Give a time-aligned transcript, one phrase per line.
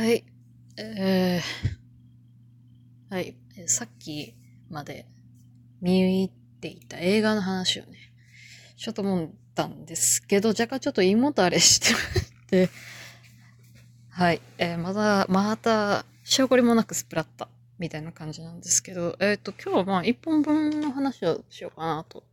[0.00, 0.24] はい。
[0.78, 3.36] えー、はい。
[3.66, 4.34] さっき
[4.70, 5.04] まで
[5.82, 7.98] 見入っていた映画の話をね、
[8.78, 11.94] ちょっと思ったんですけど、若干ちょっと胃もたれして
[12.48, 12.70] て、
[14.08, 14.40] はい。
[14.56, 17.48] えー、また、また、しょこりもなくスプラッタ
[17.78, 22.24] みたいな感じなんですけど、えっ、ー、と、今日はまあ一本分の話をしようかなと。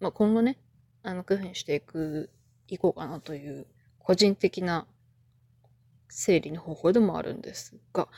[0.00, 0.56] まあ今後ね、
[1.02, 2.30] あの、工夫していく、
[2.68, 3.66] いこうかなという
[3.98, 4.86] 個人的な
[6.12, 8.08] 整理の方法でもあるんですが、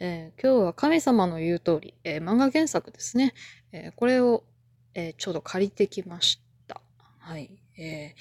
[0.00, 3.34] えー、今日は神様の言う通り、えー、漫画原作ですね。
[3.72, 4.44] えー、これを、
[4.94, 6.38] えちょうど借りてきまし
[6.68, 6.82] た。
[7.18, 7.50] はい。
[7.78, 8.14] え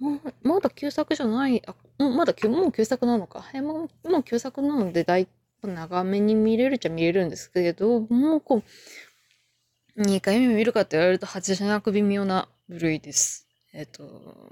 [0.00, 3.48] もう、まだ旧作じゃない、あ、もうまだ、もう旧作なのか。
[3.54, 5.28] えもう、もう旧作なので、だい
[5.62, 8.62] 長めに見れるっちゃ見れるんですけど、もうこ
[9.96, 13.47] う、2回目見るかって言われると、8じゃなく微妙な部類です。
[13.72, 14.02] えっ、と、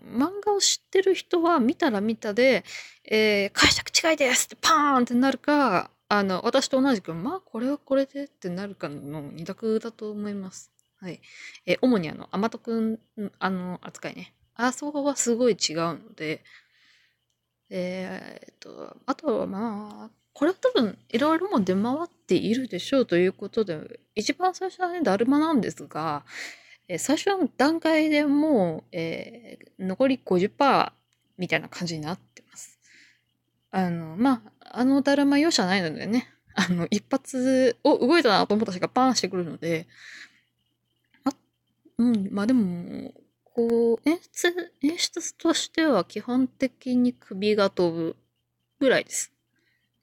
[0.04, 2.64] 漫画を知ってる人は見たら見たで、
[3.04, 10.70] えー、解釈違いですってパーンってなるか、あの、私と同じく、まあ、これはこれでってなるかの二択だと思います。
[11.00, 11.20] はい。
[11.64, 12.98] えー、主にあの、甘とくん、
[13.38, 14.34] あの、扱いね。
[14.54, 16.42] あそこはすごい違うので、
[17.68, 26.24] えー、っと、あとはまあ、これは多分いろいろも出回っているでしょうということで、一番最初はね、だるまなんですが、
[26.88, 30.92] え最初の段階でもう、えー、残り50%
[31.38, 32.78] みたいな感じになってます。
[33.70, 39.86] あの、まあ、あのだるま容赦ないのでね、あの、一発、を動いたなと思った瞬間パーンしてくるので、
[41.24, 41.30] あ、
[41.98, 43.12] うん、まあでも、
[43.44, 48.16] こう、演出、演出としては基本的に首が飛ぶ
[48.80, 49.32] ぐらいです。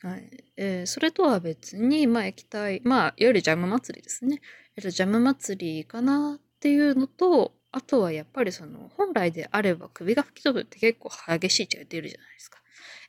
[0.01, 0.43] はい。
[0.57, 4.41] えー、それとは別に、まあ液体、まあ、いわゆるジャム祭りですね。
[4.75, 12.59] えっと、ジャム祭りかなっていうのと、あとはやっぱりその本来であれば首が吹き飛ぶって結構激しい血が出るじゃないですか。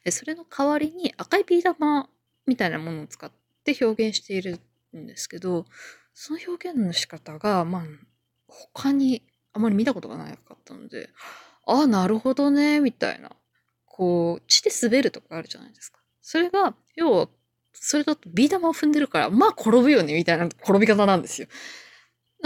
[0.02, 2.08] でそれの代わりに赤いビー玉
[2.46, 3.30] みたいなものを使っ
[3.62, 4.58] て表現している
[4.96, 5.66] んですけど、
[6.14, 7.82] その表現の仕方が、まあ、
[8.48, 9.22] 他に
[9.52, 11.10] あまり見たことがなかったので、
[11.64, 13.30] ああ、なるほどね、みたいな。
[13.86, 16.00] こう、血で滑るとかあるじゃないですか。
[16.20, 17.28] それが、要は、
[17.72, 21.46] それだとビー玉を踏んでるから、まあ転ぶよね、みたいな転び方なんですよ。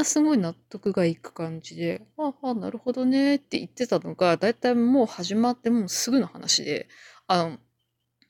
[0.04, 6.88] すごい納得がいく感じで、ああ、なるほどねって言ってたのが、だいたいもう始まってもうすぐの話で、
[7.26, 7.58] あの、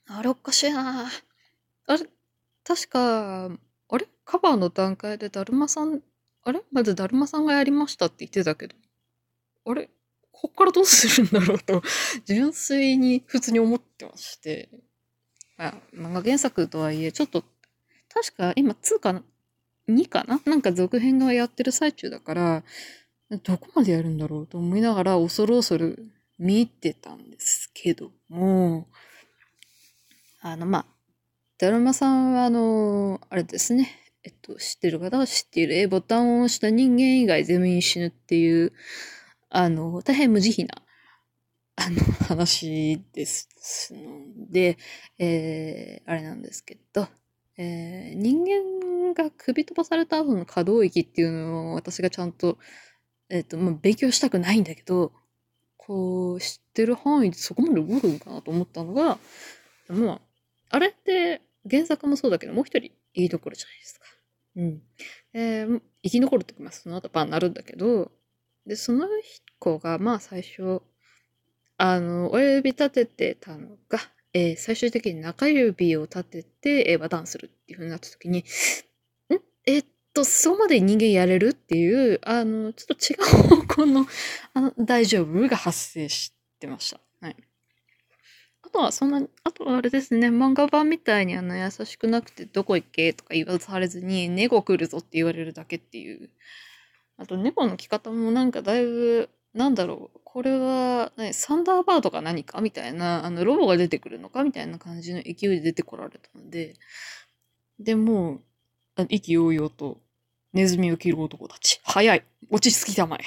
[0.07, 1.07] あれおかしいな
[1.87, 2.07] あれ、
[2.65, 3.45] 確か、
[3.89, 4.07] あれ？
[4.25, 6.01] カバーの段階でだるまさん、
[6.43, 6.61] あれ？
[6.71, 8.75] まずだるまさんがやりましたって言ってたけど、
[9.65, 9.89] あれ？
[10.31, 11.83] こっからどうするんだろうと、
[12.25, 14.69] 純粋に普通に思ってまして、
[15.57, 17.43] あ、漫画原作とはいえ、ちょっと、
[18.13, 19.23] 確か今2かな
[19.89, 20.41] 2かな？
[20.45, 22.63] なんか続編がやってる最中だから、
[23.43, 28.87] どこまでやるんだろうと思いながら恐る恐る見てたんですけども、
[30.41, 30.85] あの、まあ、
[31.57, 33.91] だるまさんはあの、あれですね、
[34.23, 38.71] えっと、知ってる方は知っている、え、ボタンを押した人間以外全員死ぬっていう、
[39.49, 40.81] あの、大変無慈悲な、
[41.75, 43.49] あの、話です
[43.93, 44.01] の
[44.49, 44.77] で、
[45.17, 47.07] えー、あれなんですけど、
[47.57, 48.78] えー、人間
[49.13, 52.57] が首飛ばされた後の可動域っていうのを私がちゃんと、
[53.29, 55.11] えっ、ー、と、まあ、勉強したくないんだけど、
[55.77, 59.17] こう、知ってる範囲でそこまで動くのかなと思ったのが、
[59.87, 60.21] まあ、
[60.69, 64.05] あれって原作もそうだけど、もう一人いいところじゃないですか。
[64.55, 64.81] うん。
[65.33, 68.11] えー、生き残るとき、まあ、その後パンなるんだけど、
[68.65, 69.07] で、その
[69.57, 70.81] 子が、まあ、最初、
[71.77, 73.99] あの、親指立ててたのが、
[74.33, 78.43] えー、最終的に中指を立てて、えー、バタンするっていう風になった時に、
[79.69, 84.07] え、っと、そこまで人間やれるっていう、あの、ちょっと違う方向の、
[84.55, 86.99] あの、大丈夫が発生してました。
[87.21, 87.35] はい。
[88.63, 96.31] あとは、そんな、あとはあれですね、漫画版みたいにあの、優しくなくてどこ行けとか言わされずに、猫来るぞって言われるだけっていう。
[97.17, 106.73] あと、猫の着方もなんかだいぶ、なんだろう、これは、ね、サンダーバードか何かみたいな、あの、ロボが出てくるのかみたいな感じの勢いで出てこられたので、
[107.79, 108.41] で、も、
[109.09, 109.97] 意気揚々と、
[110.53, 111.79] ネズミを切る男たち。
[111.83, 113.19] 早い落ち着きたまえ。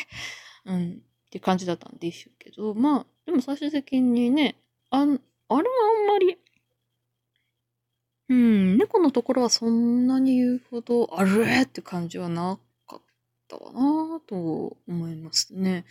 [0.66, 1.02] うん。
[1.26, 4.56] って感じだったんでしょうけど、まあ、でも最終的にね、
[4.90, 5.16] ああれは
[5.48, 6.36] あんまり、
[8.28, 13.00] うん、猫のところはそんなに言うほど、あれって感じはなかっ
[13.48, 15.84] たかなと思いますね。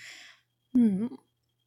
[0.73, 1.19] うん。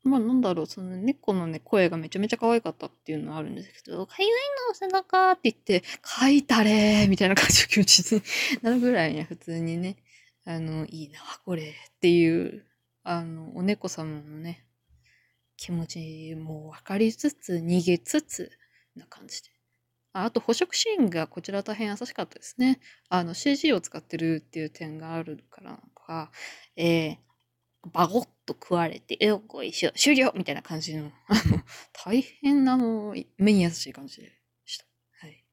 [0.05, 4.31] まあなんだろう、その猫のね、声がめちゃめちゃ可愛かったっていうのはあるんですけど、かゆい
[4.69, 8.23] の背中って言って、書いたれーみたいな感じの気持ちに
[8.63, 9.97] なるぐらいに普通にね、
[10.45, 12.67] あの、いいな、これっていう、
[13.03, 14.67] あの、お猫様のね、
[15.57, 18.51] 気持ちも分かりつつ、逃げつつ
[18.95, 19.49] な感じで。
[20.13, 22.79] あと、捕食シーンがこちら大変優しかったですね。
[23.09, 26.31] あの、CG を使ってるっていう点があるからなのか、
[26.77, 27.17] えー、
[27.93, 34.33] バゴッと食われて、え、ご一緒、終了みたいな感じの、あの、大変なの、目に優しい感じで
[34.65, 34.85] した。
[35.21, 35.45] はい。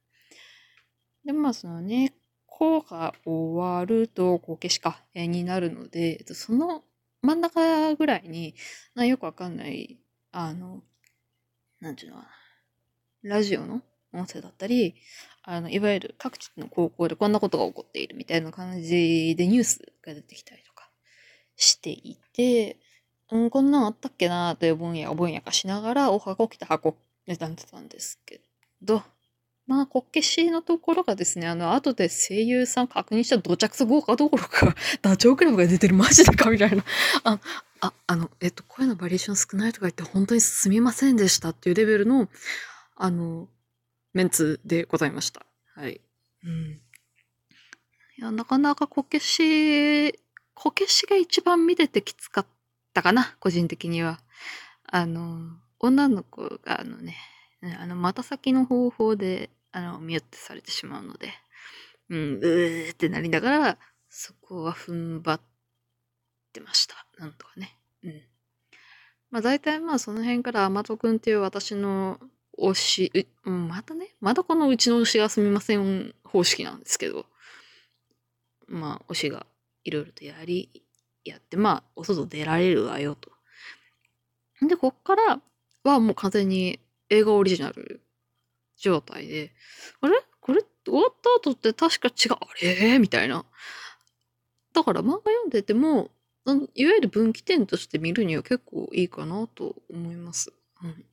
[1.25, 2.13] で、まあ、そのね、
[2.45, 6.83] こが終わると、こう消しか、えー、になるので、その
[7.23, 8.53] 真ん中ぐらいに、
[8.93, 9.97] なよくわかんない、
[10.31, 10.83] あの、
[11.79, 12.23] なんていうのか
[13.23, 13.81] な、ラジオの
[14.13, 14.95] 音声だったり、
[15.41, 20.70] あの、いわゆる各地の高校でこんなことが起こっているみたいな感じでニュースが出てきたりとか
[21.61, 22.77] していて、
[23.31, 26.97] うん、こんなんあったっけなという分野を分野化しながら、お箱来た箱
[27.27, 28.41] ネタにてたんですけ
[28.81, 29.03] ど、
[29.67, 36.83] まあ、こけしのところがですね、あの、後で声優さん確認した土着す豪華どころか、 ダチョウ倶楽部が出てるマジでかみたいな。
[37.23, 37.39] あ、
[37.79, 42.27] あ、あの、えっと、声のバリエーション少ないとか言って本当にすみませんでしたっていうレベルの、
[42.95, 43.47] あの、
[44.13, 45.45] メンツでございました。
[45.75, 46.01] はい。
[46.43, 46.81] うん。
[48.17, 50.19] いや、なかなかこけし、
[50.53, 52.45] こけしが一番見ててきつかっ
[52.94, 54.19] たかな、個人的には。
[54.83, 57.15] あの、女の子があのね、
[57.80, 61.33] あの、また先の方法で、あの、ミュートされてしまうので、
[62.09, 63.77] うん、うーってなりながら、
[64.09, 65.42] そこは踏ん張っ
[66.51, 67.06] てました。
[67.18, 67.77] なんとかね。
[68.03, 68.21] うん。
[69.31, 72.19] まあ大体まあその辺から甘とくんっていう私の
[72.59, 77.25] 推し、うん、またね、まだこのうちの推しがすみません方式なんですけど、
[78.68, 79.45] まあ推しが
[79.83, 80.83] いろいろとやり、
[81.23, 83.31] やって、まあお外出られるわよと。
[84.67, 85.41] で、こっから
[85.83, 86.79] はもう完全に
[87.09, 88.01] 映画オリジナル
[88.77, 89.53] 状態で、
[90.01, 90.21] あれ？
[90.39, 90.63] これ？
[90.83, 92.33] 終わった後って確か違う。
[92.33, 92.99] あれ？
[92.99, 93.45] みたいな。
[94.73, 96.09] だから漫画読んでても、
[96.73, 100.51] いわゆる分岐点として見るには結構いいかなと思います。
[100.83, 101.05] うん、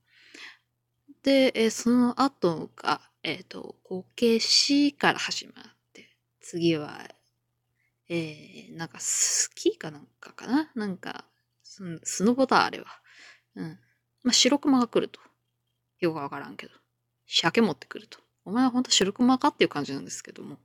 [1.23, 7.07] で、えその後が、えっ、ー、と、こけしから始まって、次は、
[8.09, 10.71] えー、なんかスキーかなんかかな？
[10.75, 11.25] なんか、
[11.63, 12.87] スノボだ、あれは。
[13.55, 13.79] うん。
[14.25, 15.21] まあ、白熊が来ると。
[16.01, 16.73] よくわからんけど。
[17.27, 18.19] 鮭持ってくると。
[18.45, 20.59] お前は本当白熊かっていう感じなんですけども。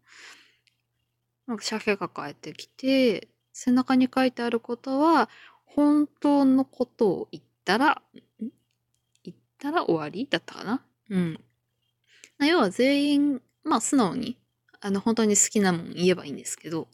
[1.45, 5.30] なんか鮭が帰ってきて、背中に書いてあることは、
[5.66, 8.01] 本当のことを言ったら、
[8.39, 10.81] 言ったら終わりだったかな？
[11.10, 11.44] うん。
[12.39, 14.38] 要は全員、まあ素直に、
[14.80, 16.88] あの、本当に好きなもん言えばいいんですけど、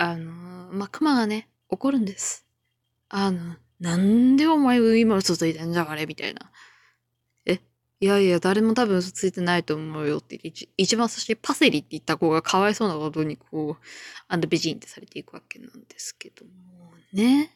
[0.00, 0.32] あの、
[0.72, 2.46] まあ、熊がね、怒るんです。
[3.10, 6.50] あの、なんでお前今嘘ついてんじゃがれみたいな。
[7.44, 7.60] え
[8.00, 13.84] いやいや、誰も多分嘘ついてないと思うよって一一番最初にパセリって言った子がかわいそうなことにこう、
[14.26, 16.50] あんな美人ってされていくわけなんですけども
[17.12, 17.50] ね。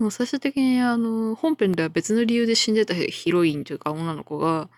[0.00, 4.68] もう最終的にあの、本編では別の理由で死んでたヒロインというか女の子が、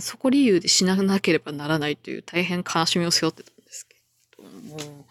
[0.00, 3.52] そこ理由で死ななければならないという大変悲しみを背負ってた
[4.64, 5.06] も、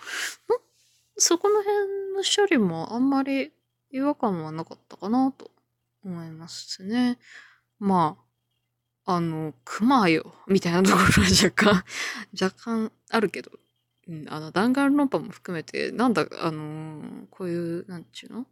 [1.17, 1.77] そこの辺
[2.13, 3.51] の処理もあんまり
[3.91, 5.51] 違和感はなかったかなと
[6.03, 7.17] 思いますね。
[7.79, 8.17] ま
[9.05, 11.09] あ、あの、熊よ、みたいなところは
[11.44, 11.83] 若干、
[12.39, 13.51] 若干あるけど、
[14.07, 18.47] うん、あの、弾丸論破も含めて、なんだ、あの、こういう、なんちゅうの？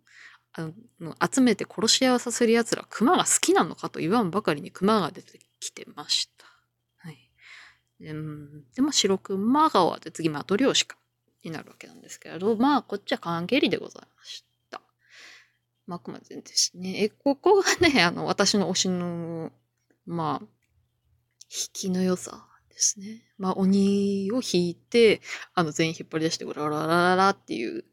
[0.53, 0.69] あ
[0.99, 6.50] の、集めて殺し合わさせる奴ら、熊が好きなのかと言わんばかりに熊が出てきてました。
[8.05, 8.13] はい。
[8.13, 8.13] で、
[8.75, 10.97] でまあ、白熊が終わって次、マトリョーシカ
[11.43, 14.81] になるわけなんですけれど、まあ、こっちは関係りでございました。
[15.87, 17.03] まあ、あくまでですね。
[17.03, 19.51] え、ここがね、 あの、私の推しの、
[20.05, 20.47] まあ、
[21.49, 23.23] 引きの良さですね。
[23.37, 25.21] まあ、鬼を引いて、
[25.53, 27.85] あの、全員引っ張り出して、ラララララっていう、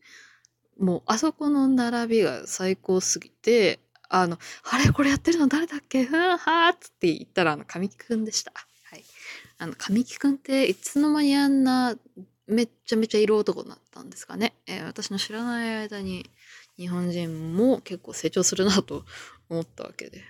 [0.78, 6.04] もう、あそこの並びが最高すぎて、あの、あれこれやってるの誰だっけ？
[6.04, 8.52] ふんはーっつって言ったら、あの、神木くんでした。
[9.58, 11.96] あの、神木くんっていつの間にあんな、
[12.46, 14.54] めっちゃめちゃ色男になったんですかね？
[14.66, 16.30] えー、私の知らない間に、
[16.76, 19.04] 日本人も結構成長するなと
[19.50, 20.22] 思ったわけで。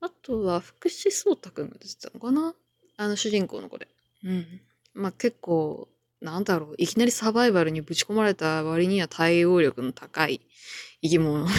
[0.00, 2.54] あとは、福士蒼太くんが出てたのかな？
[2.98, 3.88] あの主人公の子で。
[4.24, 4.60] うん。
[4.94, 5.88] まあ結構、
[6.20, 10.40] なんだろう、いきなりサバイバルにぶち込まれた割には対応力の高い
[11.02, 11.50] 生き物に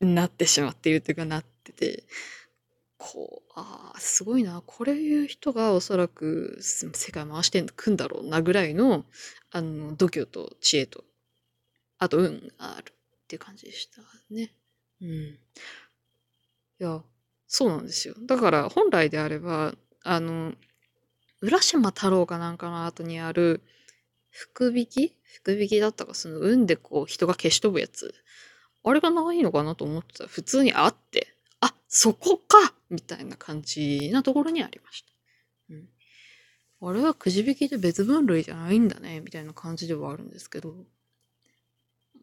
[0.14, 2.04] なってしまっているというかなってて、
[3.04, 4.62] こう、ああ、すごいな。
[4.64, 9.04] これいう人がおそらく世界回してくんだろうなぐらいの、
[9.50, 11.04] あの、度胸と知恵と
[11.98, 14.54] あと運があるっていう感じでしたね。
[15.00, 15.08] うん。
[15.08, 15.38] い
[16.78, 17.02] や、
[17.48, 18.14] そうなんですよ。
[18.26, 20.52] だから本来であれば、あの、
[21.40, 23.62] 浦島太郎かなんかの後にある、
[24.30, 25.16] 福引き？
[25.42, 28.14] 福引きだったか、その運でこう人が消し飛ぶやつ。
[28.84, 31.21] あれがないのかなと思ってた普通にあって、
[31.94, 35.12] そこかみたいな感じなところにありました。
[35.74, 35.88] うん。
[36.88, 40.74] あれはくじ引きで別分類じゃないんだね、みたいな感じではあるんですけど、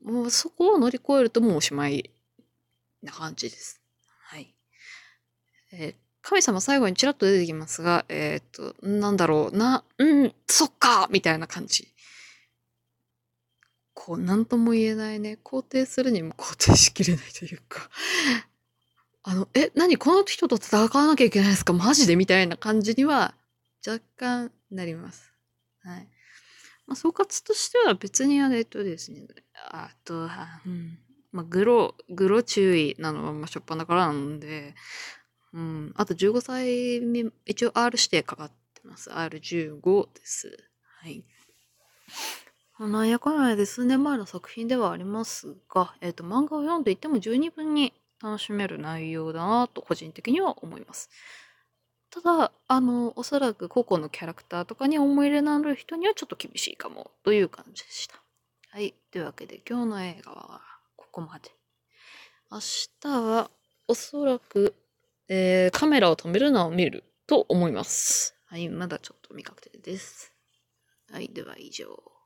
[0.04, 2.10] もうそこを乗り越えるともうおしまい
[3.04, 3.80] な感じです。
[4.24, 4.56] はい。
[5.72, 11.88] えー、神様最後にちらっと出てきますが、えー、っと、なんだろう、な、うん、そっかみたいな感じ。
[13.94, 15.38] こう、なんとも言えないね。
[15.44, 17.88] 肯定するにも肯定しきれないというか
[19.24, 21.74] あの、え、何この人と戦わなきゃいけないですか？
[21.74, 22.16] マジで？
[22.16, 23.34] みたいな感じには
[23.86, 25.34] 若干なります。
[25.84, 26.08] はい。
[26.88, 29.28] まあ、総括としては別にあれとですね、
[29.72, 30.98] あとは、うん、
[31.32, 34.74] まあ、グロ、グロ注意なのは、まあ、しょっぱなからなんで、
[35.54, 39.10] うん、あと15歳目、一応 R 指定かかってます。
[39.12, 40.58] R15 です。
[41.02, 41.24] はい。
[42.80, 51.10] なんやかんやで数年前の作品ではありますが、えっ、ー、と、漫画を読んでいても十二分に楽しめる内容だなと個人的には思います。
[52.12, 58.16] ただ、あの、おそらく個々のキャラクターとかに思い入れのある人にはちょっと厳しいかもという感じでした。
[58.72, 58.94] はい。
[59.12, 60.62] というわけで今日の映画は
[60.96, 61.52] ここまで。
[62.52, 62.60] 明
[63.02, 63.52] 日は
[63.88, 64.76] おそらく、
[65.28, 68.36] えー、カメラを止めるのを見ると思います。
[68.48, 68.70] はい。
[68.70, 70.34] まだちょっと未確定です。
[71.12, 71.30] はい。
[71.30, 72.19] では以上。